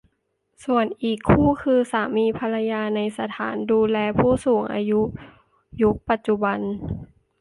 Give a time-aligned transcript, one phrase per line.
[0.65, 5.01] ส่วนอีกคู่คือสามีภรรยาในสถานดูแลผู้สูงอายุ
[5.81, 6.59] ยุคปัจจุบัน